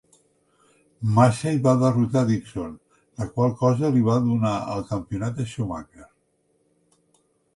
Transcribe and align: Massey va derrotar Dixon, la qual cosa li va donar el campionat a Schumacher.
Massey 1.17 1.57
va 1.67 1.73
derrotar 1.81 2.23
Dixon, 2.29 2.71
la 3.21 3.27
qual 3.35 3.53
cosa 3.61 3.93
li 3.97 4.01
va 4.09 4.17
donar 4.31 4.53
el 4.77 4.83
campionat 4.93 5.43
a 5.43 5.47
Schumacher. 5.51 6.09